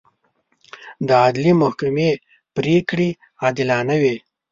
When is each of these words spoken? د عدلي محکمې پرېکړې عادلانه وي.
د 1.07 1.09
عدلي 1.25 1.51
محکمې 1.61 2.11
پرېکړې 2.55 3.09
عادلانه 3.43 3.95
وي. 4.01 4.15